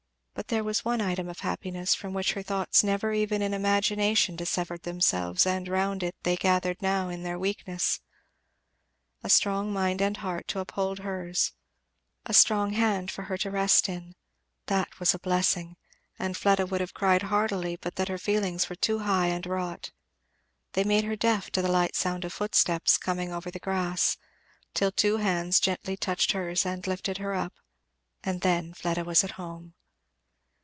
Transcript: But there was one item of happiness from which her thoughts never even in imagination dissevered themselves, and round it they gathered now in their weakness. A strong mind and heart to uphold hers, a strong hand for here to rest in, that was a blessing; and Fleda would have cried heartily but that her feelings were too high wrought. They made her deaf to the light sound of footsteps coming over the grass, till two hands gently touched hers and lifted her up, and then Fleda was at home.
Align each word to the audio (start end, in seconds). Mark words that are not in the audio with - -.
But 0.33 0.47
there 0.47 0.63
was 0.63 0.83
one 0.83 1.01
item 1.01 1.29
of 1.29 1.41
happiness 1.41 1.93
from 1.93 2.13
which 2.15 2.33
her 2.33 2.41
thoughts 2.41 2.83
never 2.83 3.13
even 3.13 3.43
in 3.43 3.53
imagination 3.53 4.35
dissevered 4.35 4.81
themselves, 4.81 5.45
and 5.45 5.67
round 5.67 6.01
it 6.01 6.15
they 6.23 6.35
gathered 6.35 6.81
now 6.81 7.09
in 7.09 7.21
their 7.21 7.37
weakness. 7.37 7.99
A 9.23 9.29
strong 9.29 9.71
mind 9.71 10.01
and 10.01 10.17
heart 10.17 10.47
to 10.47 10.59
uphold 10.59 10.99
hers, 10.99 11.51
a 12.25 12.33
strong 12.33 12.71
hand 12.73 13.11
for 13.11 13.25
here 13.25 13.37
to 13.37 13.51
rest 13.51 13.87
in, 13.87 14.15
that 14.65 14.99
was 14.99 15.13
a 15.13 15.19
blessing; 15.19 15.75
and 16.17 16.35
Fleda 16.35 16.65
would 16.65 16.81
have 16.81 16.95
cried 16.95 17.23
heartily 17.23 17.75
but 17.79 17.95
that 17.97 18.09
her 18.09 18.17
feelings 18.17 18.67
were 18.67 18.75
too 18.75 18.99
high 18.99 19.37
wrought. 19.45 19.91
They 20.73 20.83
made 20.83 21.03
her 21.03 21.15
deaf 21.15 21.51
to 21.51 21.61
the 21.61 21.71
light 21.71 21.95
sound 21.95 22.25
of 22.25 22.33
footsteps 22.33 22.97
coming 22.97 23.31
over 23.31 23.51
the 23.51 23.59
grass, 23.59 24.17
till 24.73 24.91
two 24.91 25.17
hands 25.17 25.59
gently 25.59 25.95
touched 25.95 26.31
hers 26.31 26.65
and 26.65 26.87
lifted 26.87 27.19
her 27.19 27.35
up, 27.35 27.53
and 28.23 28.41
then 28.41 28.73
Fleda 28.73 29.03
was 29.03 29.23
at 29.23 29.31
home. 29.31 29.75